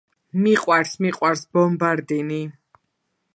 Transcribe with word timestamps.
მიყვარს 0.45 0.93
მიყვარს 1.05 1.41
ბომბარდინი 1.53 2.41